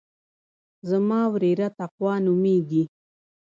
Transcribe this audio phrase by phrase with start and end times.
[0.89, 2.83] زما وريره تقوا نوميږي.